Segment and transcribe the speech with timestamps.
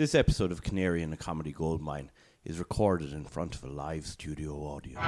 [0.00, 2.10] This episode of Canary in a Comedy Goldmine
[2.42, 4.98] is recorded in front of a live studio audience.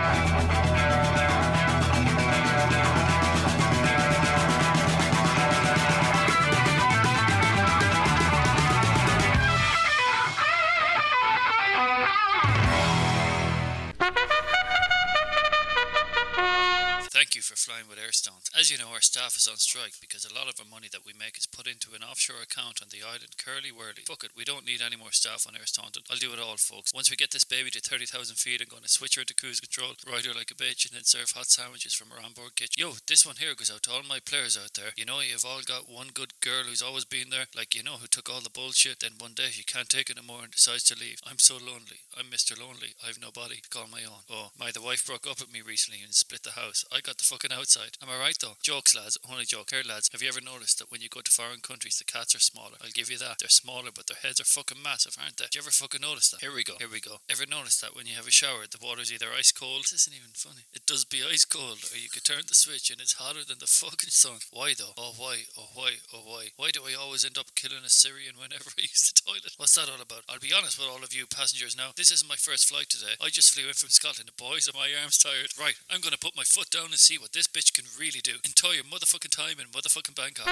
[17.63, 18.51] Flying with Airstones.
[18.59, 21.07] As you know, our staff is on strike because a lot of our money that
[21.07, 24.03] we make is put into an offshore account on the island Curly Wurly.
[24.03, 25.95] Fuck it, we don't need any more staff on Airstones.
[26.11, 26.91] I'll do it all, folks.
[26.91, 29.63] Once we get this baby to 30,000 feet, I'm going to switch her to cruise
[29.63, 32.75] control, ride her like a bitch, and then serve hot sandwiches from our onboard kitchen.
[32.75, 34.91] Yo, this one here goes out to all my players out there.
[34.99, 38.03] You know, you've all got one good girl who's always been there, like, you know,
[38.03, 40.83] who took all the bullshit, then one day she can't take it anymore and decides
[40.91, 41.23] to leave.
[41.23, 42.03] I'm so lonely.
[42.19, 42.59] I'm Mr.
[42.59, 42.99] Lonely.
[43.07, 44.27] I've nobody to call my own.
[44.27, 46.85] Oh, my, the wife broke up with me recently and split the house.
[46.91, 47.99] I got the fucking outside.
[48.03, 48.57] Am I right though?
[48.63, 49.19] Jokes, lads.
[49.31, 49.71] Only joke.
[49.71, 50.09] Here, lads.
[50.13, 52.77] Have you ever noticed that when you go to foreign countries, the cats are smaller?
[52.83, 53.39] I'll give you that.
[53.41, 55.45] They're smaller, but their heads are fucking massive, aren't they?
[55.47, 56.41] Did you ever fucking notice that?
[56.41, 56.75] Here we go.
[56.79, 57.21] Here we go.
[57.31, 59.85] Ever notice that when you have a shower, the water's either ice cold?
[59.85, 60.65] This isn't even funny.
[60.73, 63.59] It does be ice cold, or you could turn the switch and it's hotter than
[63.61, 64.41] the fucking sun.
[64.51, 64.95] Why though?
[64.97, 65.45] Oh why?
[65.59, 66.01] Oh why?
[66.13, 66.49] Oh why?
[66.57, 69.55] Why do I always end up killing a Syrian whenever I use the toilet?
[69.57, 70.25] What's that all about?
[70.29, 71.91] I'll be honest with all of you passengers now.
[71.97, 73.15] This isn't my first flight today.
[73.21, 74.31] I just flew in from Scotland.
[74.31, 75.53] The boys are my arms tired.
[75.59, 78.33] Right, I'm gonna put my foot down and see what this bitch can really do.
[78.45, 80.47] Enjoy your motherfucking time in motherfucking Bangkok.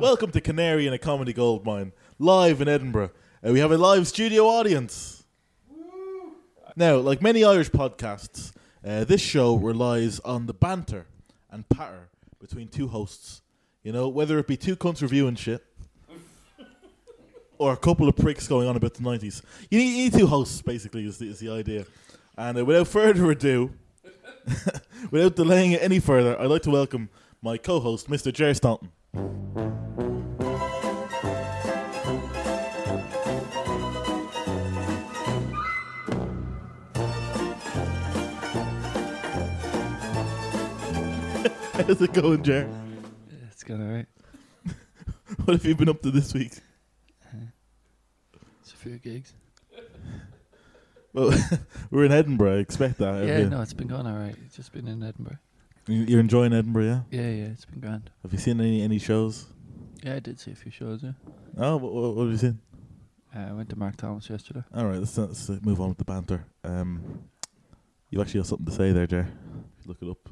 [0.00, 3.10] Welcome to Canary in a Comedy Goldmine, live in Edinburgh.
[3.46, 5.24] Uh, we have a live studio audience.
[6.76, 8.52] Now, like many Irish podcasts,
[8.84, 11.06] uh, this show relies on the banter
[11.50, 12.08] and patter
[12.40, 13.42] between two hosts.
[13.82, 15.64] You know, whether it be two cunts reviewing shit
[17.60, 19.42] or a couple of pricks going on about the 90s.
[19.70, 21.84] You need, you need two hosts, basically, is the, is the idea.
[22.38, 23.72] And uh, without further ado,
[25.10, 27.10] without delaying it any further, I'd like to welcome
[27.42, 28.32] my co host, Mr.
[28.32, 28.90] Jer Staunton.
[41.74, 42.70] How's it going, Jer?
[43.50, 44.06] It's going alright.
[45.44, 46.52] What have you been up to this week?
[48.70, 49.34] It's a few gigs.
[51.12, 51.36] Well,
[51.90, 52.58] we're in Edinburgh.
[52.58, 53.26] I expect that.
[53.26, 54.36] Yeah, no, it's been going alright.
[54.46, 55.38] It's just been in Edinburgh.
[55.88, 57.00] You- You're enjoying Edinburgh, yeah?
[57.10, 58.10] Yeah, yeah, it's been grand.
[58.22, 59.46] Have you seen any any shows?
[60.04, 61.02] Yeah, I did see a few shows.
[61.02, 61.14] Yeah,
[61.58, 62.60] Oh, what, what, what have you seen?
[63.34, 64.62] uh, I went to Mark Thomas yesterday.
[64.72, 66.44] All right, let's, let's uh, move on with the banter.
[66.62, 67.24] Um,
[68.10, 69.26] you actually got something to say there, Jer.
[69.80, 70.28] If you look it up.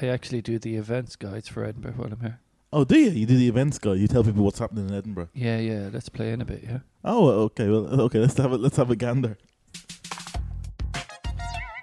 [0.00, 2.40] I actually do the events guides for Edinburgh while I'm here.
[2.74, 3.10] Oh, do you?
[3.10, 3.92] You do the events guy.
[3.94, 5.28] You tell people what's happening in Edinburgh.
[5.34, 5.90] Yeah, yeah.
[5.92, 6.64] Let's play in a bit.
[6.64, 6.78] Yeah.
[7.04, 7.68] Oh, okay.
[7.68, 8.18] Well, okay.
[8.18, 9.36] Let's have a let's have a gander.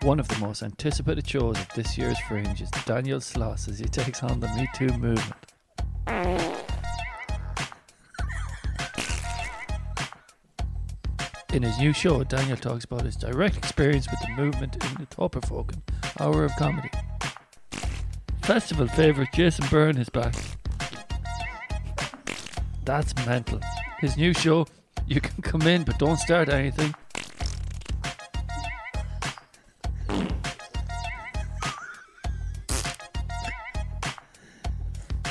[0.02, 3.86] One of the most anticipated shows of this year's Fringe is Daniel Sloss as he
[3.86, 5.36] takes on the Me Too movement.
[11.54, 15.06] In his new show, Daniel talks about his direct experience with the movement in the
[15.08, 15.84] thought-provoking
[16.20, 16.90] Hour of Comedy.
[18.44, 20.34] Festival favourite Jason Byrne is back.
[22.90, 23.60] That's mental.
[24.00, 24.66] His new show,
[25.06, 26.96] you can come in but don't start anything.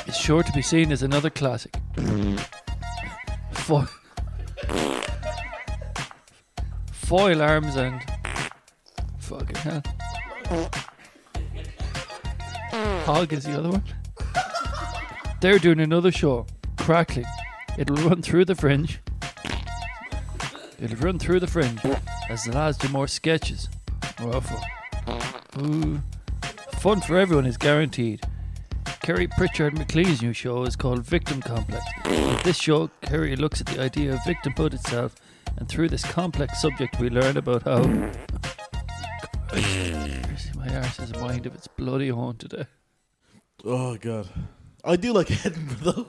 [0.06, 1.72] is sure to be seen as another classic.
[1.96, 2.38] Mm.
[3.50, 3.88] Fo-
[6.92, 8.00] foil arms and
[9.18, 9.82] fucking hell.
[13.04, 13.82] Hog is the other one.
[15.40, 16.46] They're doing another show,
[16.88, 17.26] Crackling.
[17.78, 19.00] It'll run through the fringe.
[20.80, 21.80] It'll run through the fringe
[22.28, 23.68] as the lads do more sketches.
[24.18, 24.42] Oh.
[25.60, 26.02] Ooh.
[26.80, 28.20] Fun for everyone is guaranteed.
[29.02, 31.84] Kiri Pritchard McLean's new show is called Victim Complex.
[32.04, 35.14] In this show, Kiri looks at the idea of victimhood itself,
[35.56, 37.82] and through this complex subject, we learn about how.
[40.56, 42.66] My arse is a mind of its bloody today.
[43.64, 44.28] Oh God,
[44.84, 46.08] I do like Edinburgh though.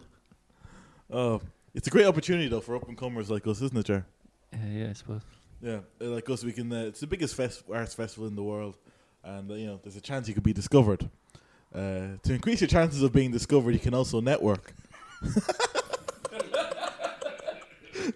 [1.10, 1.42] Oh,
[1.80, 4.06] it's a great opportunity though for up and comers like us, isn't it, Jer?
[4.52, 5.22] Yeah, yeah, I suppose.
[5.62, 6.70] Yeah, uh, like us, we can.
[6.74, 8.78] Uh, it's the biggest fest- arts festival in the world,
[9.24, 11.10] and uh, you know, there's a chance you could be discovered.
[11.74, 14.74] Uh, to increase your chances of being discovered, you can also network.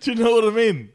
[0.01, 0.89] Do you know what I mean?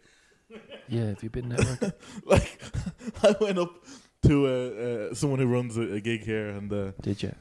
[0.88, 1.94] Yeah, have you been networking?
[2.26, 2.60] Like,
[3.22, 3.82] I went up
[4.24, 7.34] to uh, uh, someone who runs a, a gig here, and uh, Did you?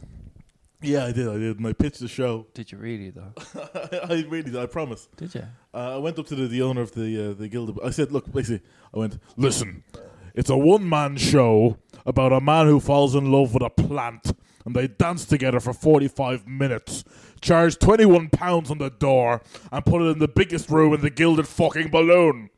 [0.82, 2.48] Yeah, I did, I did, and I pitched the show.
[2.54, 3.34] Did you really though?
[4.04, 5.08] I really did, I promise.
[5.18, 5.44] Did you?
[5.74, 7.80] Uh, I went up to the, the owner of the uh, the guild.
[7.84, 9.20] I said, "Look, basically, I went.
[9.36, 9.84] Listen,
[10.34, 14.34] it's a one man show about a man who falls in love with a plant
[14.68, 17.06] and they dance together for 45 minutes.
[17.40, 19.42] Charge 21 pounds on the door
[19.72, 22.50] and put it in the biggest room in the gilded fucking balloon.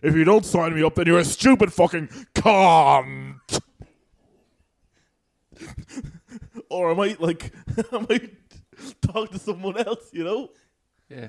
[0.00, 3.60] If you don't sign me up, then you're a stupid fucking cunt.
[6.70, 7.52] or I might like
[7.92, 8.34] I might
[9.02, 10.50] talk to someone else, you know,
[11.08, 11.28] Yeah.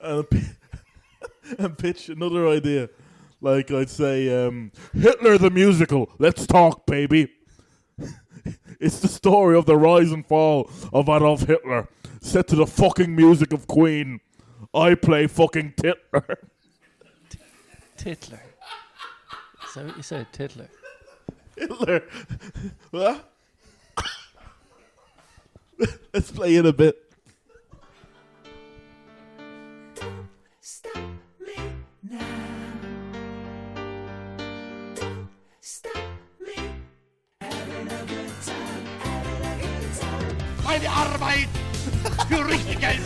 [0.00, 0.26] and,
[1.58, 2.88] and pitch another idea.
[3.40, 6.10] Like I'd say, um, Hitler the musical.
[6.18, 7.28] Let's talk, baby.
[8.80, 11.88] it's the story of the rise and fall of Adolf Hitler,
[12.20, 14.20] set to the fucking music of Queen.
[14.72, 16.38] I play fucking Hitler.
[17.98, 18.40] Titler.
[19.66, 20.26] Is that what you said?
[20.32, 20.68] Titler.
[21.56, 22.02] Hitler.
[22.90, 23.31] what?
[26.14, 26.96] Let's play it a bit.
[40.64, 41.48] Meine Arbeit
[42.28, 43.00] für richtig Geld.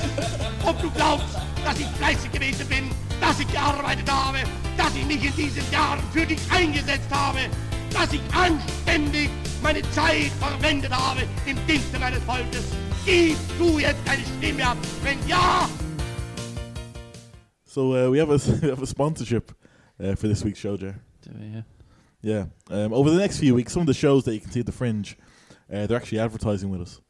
[0.65, 1.27] Ob du glaubst,
[1.65, 2.91] dass ich fleißig gewesen bin,
[3.21, 4.39] dass ich gearbeitet habe,
[4.77, 7.41] dass ich mich in diesen Jahren für dich eingesetzt habe,
[7.93, 9.31] dass ich anständig
[9.63, 12.65] meine Zeit verwendet habe im Dienste meines Volkes.
[13.05, 14.77] Gibst du jetzt deine Stimme ab?
[15.03, 15.69] Wenn ja,
[17.65, 19.53] So uh, we have a we have a sponsorship
[20.03, 20.95] uh, for this week's show, Jer.
[21.23, 21.63] Do we, yeah.
[22.23, 22.47] Yeah.
[22.71, 24.67] Um, over the next few weeks, some of the shows that you can see at
[24.67, 25.17] the Fringe,
[25.73, 27.01] uh, they're actually advertising with us.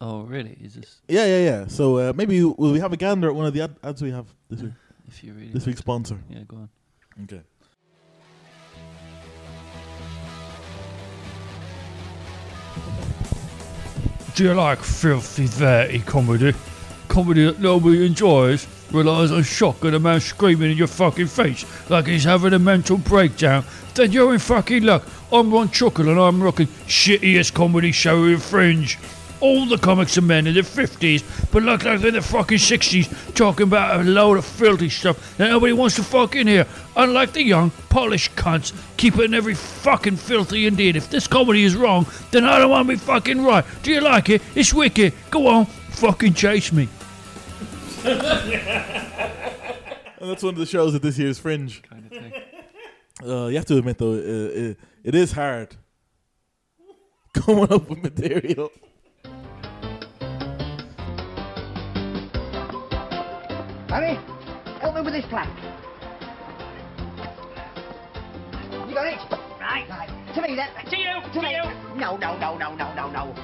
[0.00, 0.56] Oh, really?
[0.60, 1.66] Is this Yeah, yeah, yeah.
[1.66, 4.10] So uh, maybe will we have a gander at one of the ad- ads we
[4.12, 4.72] have this week?
[5.08, 6.18] if you really This week's sponsor.
[6.30, 6.68] Yeah, go on.
[7.24, 7.42] Okay.
[14.34, 16.54] Do you like filthy, dirty comedy?
[17.06, 21.64] Comedy that nobody enjoys relies on shock and a man screaming in your fucking face
[21.88, 23.64] like he's having a mental breakdown.
[23.94, 25.04] Then you're in fucking luck.
[25.32, 28.98] I'm Ron Chuckle and I'm rocking shittiest comedy show in Fringe.
[29.44, 32.56] All the comics are men in their 50s, but look like they're in the fucking
[32.56, 36.66] 60s, talking about a load of filthy stuff that nobody wants to fucking hear.
[36.96, 40.96] Unlike the young, polished cunts, keeping every fucking filthy Indian.
[40.96, 43.62] If this comedy is wrong, then I don't want to be fucking right.
[43.82, 44.40] Do you like it?
[44.54, 45.12] It's wicked.
[45.30, 46.88] Go on, fucking chase me.
[50.20, 51.82] And that's one of the shows at this year's Fringe.
[51.82, 52.32] Kind of thing.
[53.22, 55.76] Uh, you have to admit, though, uh, it, it is hard
[57.34, 58.72] coming up with material.
[63.94, 64.18] Harry,
[64.80, 65.48] help me with this plank.
[68.88, 69.20] You got it?
[69.60, 69.88] Right.
[69.88, 70.34] right.
[70.34, 70.68] To me then.
[70.90, 71.32] To you.
[71.32, 71.52] To, me.
[71.94, 73.34] No, no, no, no, no, no, no.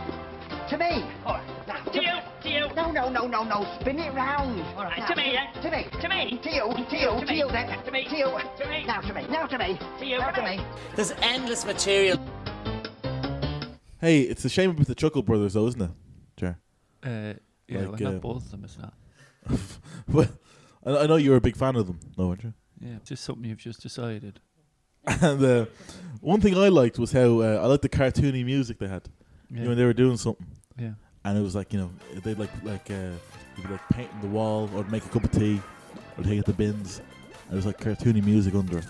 [0.69, 1.05] To me.
[1.25, 1.69] All right.
[1.69, 2.11] Now, to, you.
[2.43, 2.75] To you.
[2.75, 3.79] No, no, no, no, no.
[3.79, 4.61] Spin it round.
[4.77, 5.07] All right.
[5.07, 5.63] to me then.
[5.63, 5.87] To me.
[6.01, 6.41] To me.
[6.43, 6.85] To you.
[6.85, 7.27] To you.
[7.27, 7.85] To, you then.
[7.85, 8.09] To me.
[8.09, 8.25] To you.
[8.25, 8.85] To me.
[8.85, 9.27] Now to me.
[9.29, 9.79] Now to me.
[10.01, 10.19] To you.
[10.19, 10.61] Now to me.
[10.97, 12.19] There's endless material.
[14.01, 15.91] Hey, it's a shame about the Chuckle Brothers, though, isn't it,
[16.37, 16.59] Jer?
[17.05, 17.35] Uh,
[17.69, 18.95] yeah, Like, well, uh, not both of them, it's not.
[20.09, 20.29] well,
[20.85, 22.55] I, I know you're a big fan of them, no, aren't you?
[22.81, 24.41] Yeah, just something you've just decided.
[25.23, 25.65] And uh,
[26.21, 29.09] one thing I liked was how uh, I liked the cartoony music they had.
[29.51, 30.47] You know, when they were doing something,
[30.79, 30.93] yeah.
[31.25, 31.91] and it was like you know
[32.23, 33.13] they'd like like uh,
[33.57, 35.61] you'd be like painting the wall or make a cup of tea
[36.17, 37.01] or take it to the bins.
[37.47, 38.87] And it was like cartoony music under it.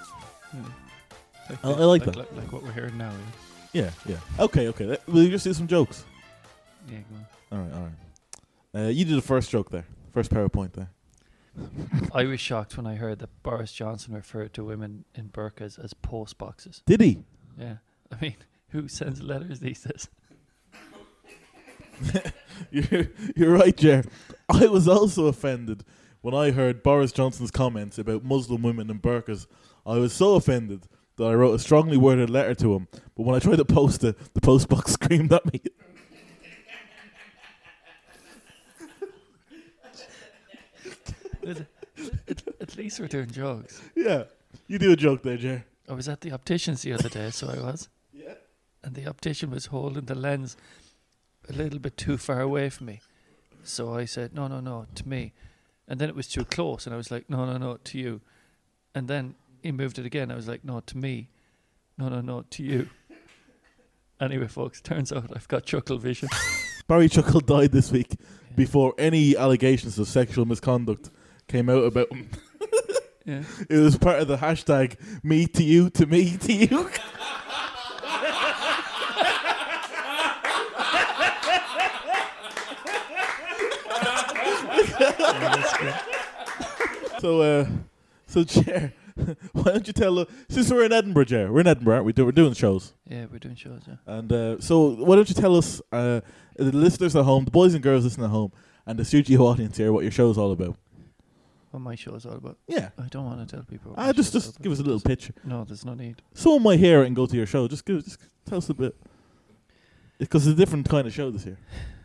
[1.49, 2.17] Like, I- I like like, that.
[2.17, 3.13] Like, like what we're hearing now.
[3.73, 4.17] Yeah, yeah.
[4.39, 4.85] Okay, okay.
[4.87, 6.05] Let- Will you just do some jokes?
[6.89, 7.59] Yeah, yeah go on.
[7.59, 8.87] All right, all right.
[8.87, 10.91] Uh, you did the first joke there, first PowerPoint there.
[12.15, 15.95] I was shocked when I heard that Boris Johnson referred to women in burqas as
[15.95, 16.83] post boxes.
[16.87, 17.25] Did he?
[17.59, 17.77] Yeah.
[18.13, 18.37] I mean,
[18.69, 20.09] who sends letters these days?
[22.71, 24.05] You're, you're right, Jer.
[24.49, 25.85] I was also offended
[26.21, 29.47] when I heard Boris Johnson's comments about Muslim women in burqas.
[29.87, 30.87] I was so offended
[31.17, 32.89] that I wrote a strongly worded letter to him.
[33.15, 35.61] But when I tried to post it, the postbox screamed at me.
[41.47, 41.67] At,
[42.61, 43.81] at- least we're doing jokes.
[43.97, 44.25] yeah,
[44.69, 45.65] you do a joke there, Jer.
[45.89, 47.89] I was at the optician's the other day, so I was.
[48.13, 48.35] Yeah.
[48.85, 50.57] And the optician was holding the lens
[51.49, 53.01] a little bit too far away from me.
[53.65, 55.33] So I said, no, no, no, to me.
[55.89, 58.21] And then it was too close, and I was like, no, no, no, to you.
[58.95, 60.31] And then he moved it again.
[60.31, 61.29] I was like, no, to me.
[61.99, 62.89] No, no, no, to you.
[64.21, 66.29] Anyway, folks, turns out I've got ChuckleVision.
[66.87, 68.17] Barry Chuckle died this week
[68.55, 71.11] before any allegations of sexual misconduct
[71.51, 72.31] came out about him.
[73.27, 73.43] Yeah.
[73.69, 76.91] It was part of the hashtag me to you to me to you.
[87.21, 87.67] so uh
[88.27, 88.93] so Jer
[89.53, 90.19] why don't you tell?
[90.21, 90.29] us?
[90.49, 92.13] since we're in Edinburgh, Jer, we're in Edinburgh, aren't we?
[92.15, 93.83] Do- We're doing shows, Yeah, we're doing shows.
[93.87, 93.97] Yeah.
[94.07, 96.21] and uh, so why don't you tell us, uh,
[96.57, 98.53] the listeners at home, the boys and girls listening at home,
[98.87, 100.77] and the studio audience here, what your show's all about?
[101.71, 102.59] What my show is all about.
[102.67, 103.95] Yeah, I don't want to tell people.
[103.97, 105.33] ah, just just give us a little picture.
[105.45, 106.21] No, there's no need.
[106.35, 107.69] Someone might hear it and go to your show.
[107.69, 108.97] Just give, just tell us a bit,
[110.19, 111.59] because it's a different kind of show this year.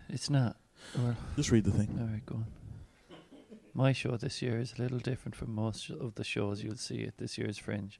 [0.09, 0.57] It's not.
[0.97, 1.97] Well, Just read the thing.
[1.99, 2.45] all right, go on.
[3.73, 7.03] My show this year is a little different from most of the shows you'll see
[7.03, 7.99] at this year's Fringe.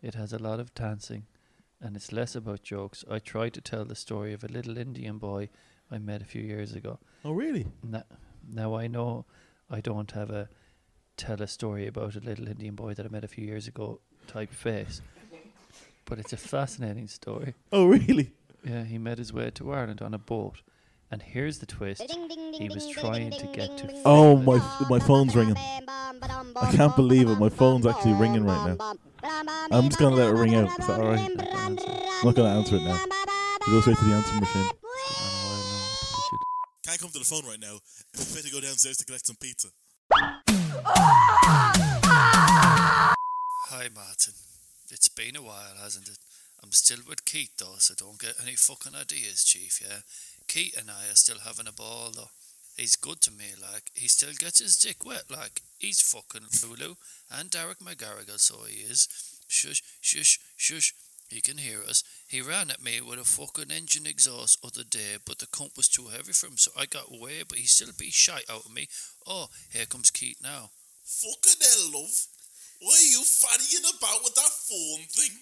[0.00, 1.26] It has a lot of dancing,
[1.80, 3.04] and it's less about jokes.
[3.10, 5.48] I try to tell the story of a little Indian boy
[5.90, 7.00] I met a few years ago.
[7.24, 7.66] Oh, really?
[7.82, 8.04] Now,
[8.48, 9.26] now I know
[9.68, 10.48] I don't have a
[11.16, 14.00] tell a story about a little Indian boy that I met a few years ago
[14.26, 15.00] type face,
[16.04, 17.54] but it's a fascinating story.
[17.72, 18.32] Oh, really?
[18.64, 20.62] Yeah, he made his way to Ireland on a boat,
[21.10, 22.02] and here's the twist:
[22.54, 24.02] he was trying to get to.
[24.04, 25.56] Oh, my my phone's ringing.
[25.56, 27.38] I can't believe it.
[27.38, 28.94] My phone's actually ringing right now.
[29.70, 30.78] I'm just gonna let it ring out.
[30.78, 31.30] Is that alright?
[31.30, 31.76] I'm
[32.24, 33.04] not gonna answer it now.
[33.04, 34.70] It goes straight to the answering machine.
[36.86, 37.78] Can't come to the phone right now.
[38.14, 39.68] If to go downstairs to collect some pizza.
[43.70, 44.34] Hi, Martin.
[44.90, 46.18] It's been a while, hasn't it?
[46.62, 49.98] I'm still with Keith, though, so don't get any fucking ideas, Chief, yeah?
[50.48, 52.30] Keith and I are still having a ball, though.
[52.76, 53.92] He's good to me, like.
[53.94, 55.62] He still gets his dick wet, like.
[55.78, 56.96] He's fucking Lulu
[57.30, 59.06] and Derek McGarrigle, so he is.
[59.46, 60.92] Shush, shush, shush.
[61.34, 62.06] He can hear us.
[62.30, 65.90] He ran at me with a fucking engine exhaust other day, but the cunt was
[65.90, 68.72] too heavy for him, so I got away, but he still beat shite out of
[68.72, 68.86] me.
[69.26, 70.70] Oh, here comes Keith now.
[71.02, 72.14] Fucking hell, love.
[72.78, 75.34] What are you fannying about with that phone thing?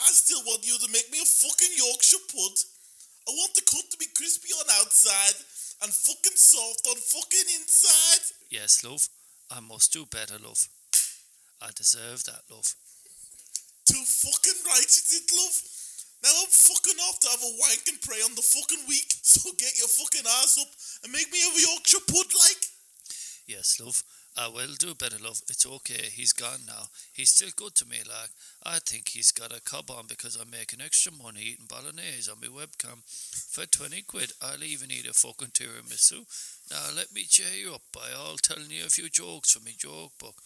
[0.00, 2.56] I still want you to make me a fucking Yorkshire pud.
[3.28, 5.44] I want the cut to be crispy on outside
[5.84, 8.24] and fucking soft on fucking inside.
[8.48, 9.12] Yes, love.
[9.50, 10.68] I must do better, love.
[11.60, 12.72] I deserve that, love.
[13.84, 15.56] Too fucking right you did, love.
[16.24, 19.12] Now I'm fucking off to have a wank and pray on the fucking week.
[19.24, 20.68] So get your fucking ass up
[21.02, 22.62] and make me a Yorkshire pud like.
[23.46, 24.02] Yes, love.
[24.36, 25.40] Ah, I will do better, love.
[25.48, 26.08] It's okay.
[26.12, 26.88] He's gone now.
[27.12, 28.30] He's still good to me, like.
[28.64, 32.40] I think he's got a cob on because I'm making extra money eating bolognese on
[32.40, 33.04] my webcam.
[33.50, 36.24] For 20 quid, I'll even eat a fucking tiramisu.
[36.70, 39.74] Now, let me cheer you up by all telling you a few jokes from my
[39.76, 40.36] joke book.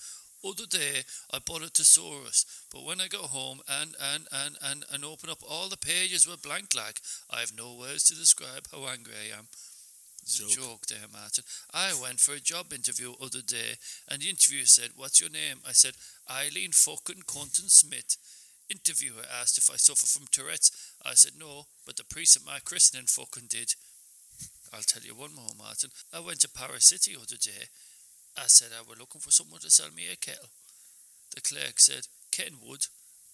[0.44, 1.02] Other day,
[1.32, 5.30] I bought a thesaurus, but when I got home and, and, and, and, and open
[5.30, 7.00] up, all the pages were blank like.
[7.28, 9.48] I have no words to describe how angry I am.
[10.22, 11.42] It's a joke there, Martin.
[11.72, 15.60] I went for a job interview other day, and the interviewer said, What's your name?
[15.66, 15.94] I said,
[16.30, 18.16] Eileen fucking Cunton Smith.
[18.68, 20.70] Interviewer asked if I suffer from Tourette's.
[21.04, 23.74] I said, No, but the priest at my christening fucking did.
[24.72, 25.90] I'll tell you one more, Martin.
[26.12, 27.72] I went to Paris City other day.
[28.38, 30.48] I said I were looking for someone to sell me a kettle.
[31.34, 32.86] The clerk said, Kenwood.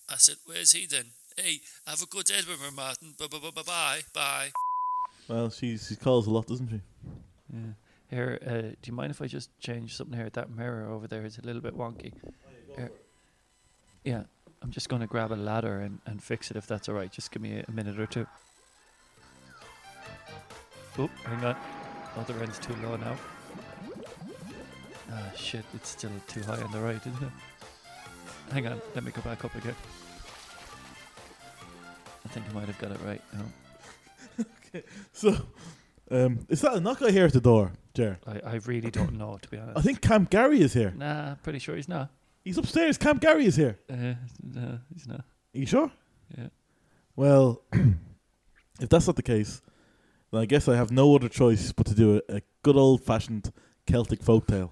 [0.08, 1.06] I said, Where's he then?
[1.36, 3.14] Hey, have a good Edinburgh, Martin.
[3.18, 4.00] Bye bye bye bye bye.
[4.14, 4.48] Bye.
[5.28, 6.80] Well, she she calls a lot, doesn't she?
[7.52, 7.72] Yeah.
[8.10, 10.30] Here, uh, do you mind if I just change something here?
[10.30, 12.12] That mirror over there is a little bit wonky.
[12.76, 12.90] Here.
[14.04, 14.22] Yeah,
[14.62, 17.10] I'm just going to grab a ladder and, and fix it if that's all right.
[17.10, 18.26] Just give me a, a minute or two.
[20.98, 21.56] Oh, hang on.
[22.16, 23.16] Other end's too low now.
[25.16, 27.30] Ah, shit, it's still too high on the right, isn't it?
[28.52, 29.76] Hang on, let me go back up again.
[32.24, 33.44] I think I might have got it right now.
[34.74, 35.36] okay, So,
[36.10, 38.18] um, is that a knock I hear at the door, Jer?
[38.26, 39.78] I, I really don't know, to be honest.
[39.78, 40.92] I think Camp Gary is here.
[40.96, 42.10] Nah, pretty sure he's not.
[42.44, 42.98] He's upstairs.
[42.98, 43.78] Camp Gary is here.
[43.88, 45.20] Uh, no, he's not.
[45.20, 45.90] Are you sure?
[46.36, 46.48] Yeah.
[47.14, 47.62] Well,
[48.80, 49.62] if that's not the case,
[50.32, 53.02] then I guess I have no other choice but to do a, a good old
[53.02, 53.52] fashioned
[53.86, 54.70] Celtic folktale.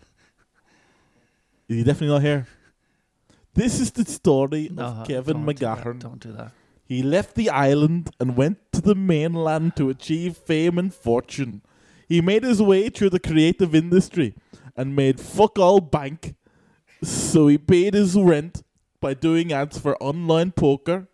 [1.69, 2.47] Is he definitely not here?
[3.55, 5.99] This is the story No, of Kevin don't do McGahern.
[5.99, 6.53] Don't do that.
[6.85, 11.63] He left the island and went to the mainland to achieve fame and fortune.
[12.09, 14.35] He made his way through the creative industry
[14.77, 16.35] and made fuck all bank.
[17.03, 18.63] So he paid his rent
[19.01, 21.09] by doing ads for online poker,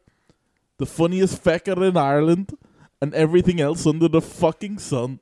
[0.79, 2.57] the funniest fecker in Ireland,
[3.01, 5.21] and everything else under the fucking sun.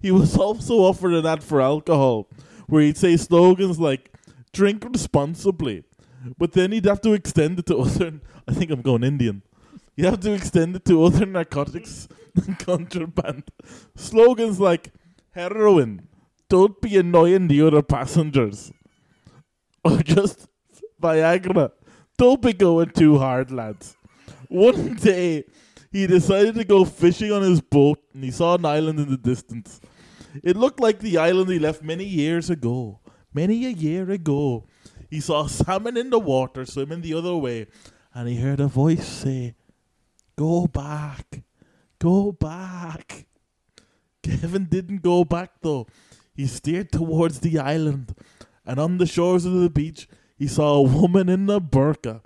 [0.00, 2.28] He was also offered an ad for alcohol,
[2.66, 4.13] where he'd say slogans like
[4.54, 5.84] "drink responsibly,"
[6.38, 8.20] but then he'd have to extend it to other.
[8.48, 9.42] I think I'm going Indian.
[9.96, 13.44] You have to extend it to other narcotics and contraband.
[13.94, 14.92] Slogans like
[15.32, 16.08] heroin,
[16.48, 18.72] don't be annoying the other passengers.
[19.84, 20.48] Or just
[21.00, 21.70] Viagra,
[22.16, 23.96] don't be going too hard, lads.
[24.48, 25.44] One day,
[25.92, 29.16] he decided to go fishing on his boat and he saw an island in the
[29.16, 29.80] distance.
[30.42, 33.00] It looked like the island he left many years ago.
[33.34, 34.64] Many a year ago.
[35.10, 37.66] he saw a salmon in the water swimming the other way,
[38.14, 39.54] and he heard a voice say,
[40.36, 41.42] Go back,
[41.98, 43.26] go back.
[44.22, 45.86] Kevin didn't go back though.
[46.34, 48.14] He steered towards the island,
[48.64, 52.22] and on the shores of the beach, he saw a woman in a burqa.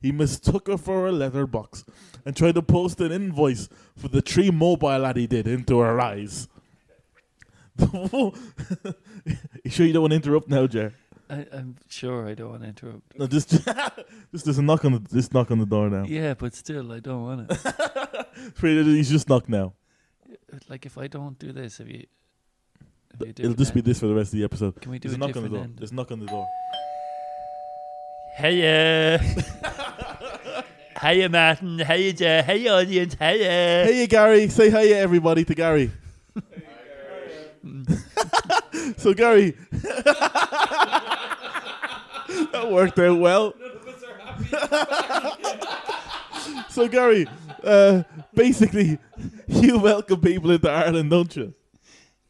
[0.00, 1.84] He mistook her for a letterbox
[2.24, 6.00] and tried to post an invoice for the tree mobile that he did into her
[6.00, 6.48] eyes.
[9.64, 10.94] you sure you don't want to interrupt now, Jer?
[11.30, 13.18] I, I'm sure I don't want to interrupt.
[13.18, 13.48] No, just,
[14.32, 16.04] just there's a knock on the just knock on the door now.
[16.04, 17.50] Yeah, but still, I don't want
[18.62, 18.86] it.
[18.86, 19.72] He's just knocked now.
[20.30, 22.04] Uh, like, if I don't do this, have you.
[23.20, 24.80] You It'll just be this for the rest of the episode.
[24.80, 25.64] Can we do There's a knock on the door.
[25.64, 25.76] end?
[25.78, 26.46] There's a knock on the door.
[28.38, 29.20] Hiya.
[31.02, 31.78] Hiya, Martin.
[31.78, 32.42] Hiya, Jer.
[32.42, 33.14] Hiya, audience.
[33.14, 33.84] Hiya.
[33.84, 34.48] Hey, Gary.
[34.48, 35.90] Say hi, everybody, to Gary.
[38.96, 39.56] so, Gary.
[42.50, 43.54] that worked out well.
[46.70, 47.26] so, Gary,
[47.62, 48.02] uh,
[48.34, 48.98] basically,
[49.46, 51.54] you welcome people into Ireland, don't you?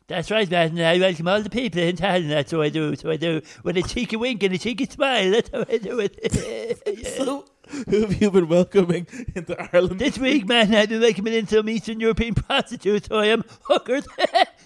[0.08, 0.80] That's right, Martin.
[0.80, 2.28] I welcome all the people in town.
[2.28, 2.94] That's what I do.
[2.96, 5.30] So I do with a cheeky wink and a cheeky smile.
[5.30, 7.16] That's how I do it.
[7.16, 7.46] So,
[7.88, 10.00] who have you been welcoming into Ireland?
[10.00, 14.06] This week, man, I've been welcoming in some Eastern European prostitutes, so I am hookers.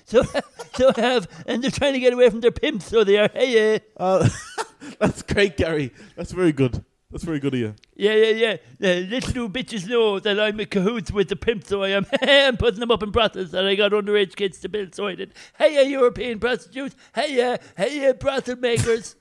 [0.06, 0.22] So,
[0.74, 3.30] so I have, and they're trying to get away from their pimps, so they are.
[3.32, 4.28] Hey, uh, Uh,
[5.00, 5.92] that's great, Gary.
[6.16, 6.84] That's very good.
[7.10, 7.74] That's very good of you.
[7.94, 8.88] yeah, yeah, yeah.
[8.90, 12.04] Uh, little bitches know that I'm in cahoots with the pimps, so I am.
[12.22, 15.14] I'm putting them up in brothels, and I got underage kids to build, so I
[15.14, 15.32] did.
[15.56, 16.96] Hey, uh, European prostitutes.
[17.14, 19.14] Hey, uh, hey, uh, brothel makers.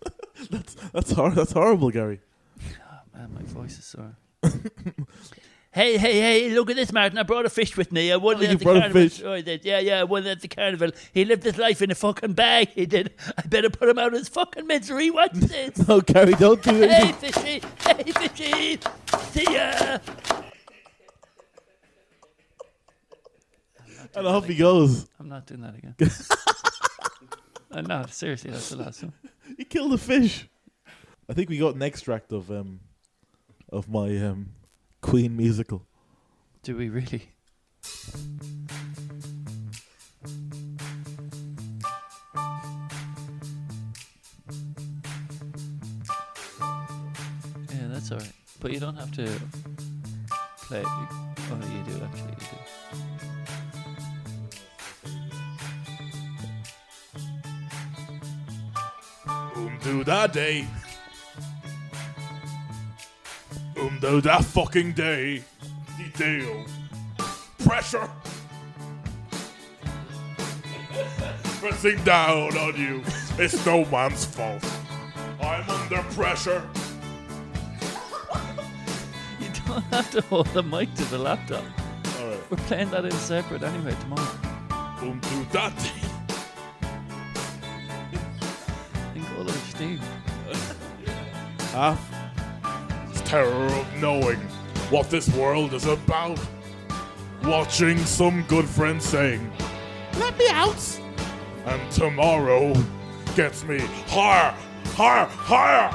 [0.49, 2.19] That's that's hor- that's horrible, Gary.
[3.13, 4.17] Man, my voice is sore.
[5.75, 7.17] Hey, hey, hey, look at this, Martin.
[7.17, 8.11] I brought a fish with me.
[8.11, 9.01] I won Oh, it you at the brought a carnival.
[9.03, 9.21] fish?
[9.23, 9.63] Oh, I did.
[9.65, 10.89] Yeah, yeah, I won it at the carnival.
[11.13, 12.69] He lived his life in a fucking bag.
[12.69, 13.13] He did.
[13.37, 15.11] I better put him out of his fucking misery.
[15.11, 15.77] What's this?
[15.87, 16.89] No, Gary, don't do it.
[16.89, 17.61] hey, fishy.
[17.85, 18.79] Hey, fishy.
[19.31, 19.99] See ya.
[24.15, 25.07] And off he goes.
[25.19, 25.95] I'm not doing that again.
[27.71, 28.13] I'm not.
[28.13, 29.13] Seriously, that's the last one.
[29.57, 30.47] He killed a fish.
[31.27, 32.79] I think we got an extract of um
[33.71, 34.49] of my um
[35.05, 35.85] Queen musical.
[36.63, 37.29] Do we really?
[47.69, 48.31] Yeah, that's alright.
[48.59, 49.27] But you don't have to
[50.63, 50.81] play.
[50.83, 52.31] Oh, you do actually.
[52.31, 52.57] You do.
[59.29, 60.65] Um do that day.
[64.05, 65.41] Do that fucking day.
[65.97, 66.63] The deal.
[67.57, 68.07] Pressure.
[71.59, 73.01] Pressing down on you.
[73.39, 74.63] It's no man's fault.
[75.41, 76.69] I'm under pressure.
[79.39, 81.63] You don't have to hold the mic to the laptop.
[82.19, 82.51] Alright.
[82.51, 84.37] We're playing that in separate anyway tomorrow.
[85.01, 85.73] Um do that.
[89.15, 89.99] In all over Steve.
[91.71, 92.14] half.
[93.25, 94.39] Terror of knowing
[94.91, 96.39] what this world is about.
[97.43, 99.51] Watching some good friend saying,
[100.19, 100.99] Let me out!
[101.65, 102.73] And tomorrow
[103.35, 104.55] gets me higher,
[104.93, 105.93] higher, higher!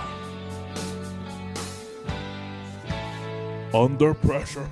[3.72, 4.68] Under pressure.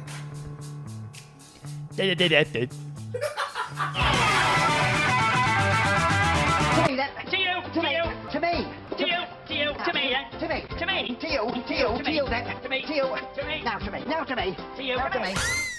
[11.88, 11.98] To you.
[11.98, 12.03] To.
[12.03, 12.16] To To me.
[12.16, 12.62] you, that.
[12.62, 12.83] To me.
[12.83, 13.16] To you.
[13.37, 13.62] To me.
[13.64, 14.05] Now to me.
[14.07, 14.57] Now to me.
[14.77, 14.96] To you.
[14.96, 15.77] Now to me.